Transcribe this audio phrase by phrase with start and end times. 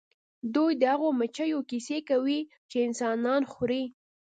[0.53, 3.83] دوی د هغو مچیو کیسې کوي چې انسانان خوري